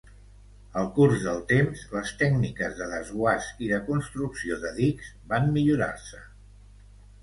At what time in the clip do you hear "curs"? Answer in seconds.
0.95-1.21